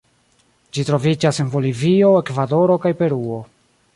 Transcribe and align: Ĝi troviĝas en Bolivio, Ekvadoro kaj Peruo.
Ĝi 0.77 0.85
troviĝas 0.87 1.41
en 1.43 1.51
Bolivio, 1.57 2.09
Ekvadoro 2.23 2.81
kaj 2.87 2.95
Peruo. 3.03 3.41